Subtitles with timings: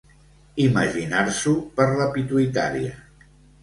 [0.63, 3.01] Imaginar-s'ho per la pituïtària.